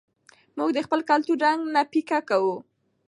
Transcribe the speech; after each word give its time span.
موږ 0.57 0.69
د 0.73 0.79
خپل 0.85 0.99
کلتور 1.09 1.37
رنګ 1.45 1.59
نه 1.75 1.81
پیکه 1.91 2.19
کوو. 2.29 2.55